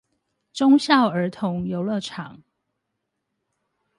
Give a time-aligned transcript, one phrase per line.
[0.51, 2.41] 忠孝兒童遊樂場